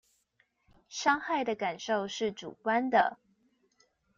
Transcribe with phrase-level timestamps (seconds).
[0.89, 3.19] 傷害的感受是主觀的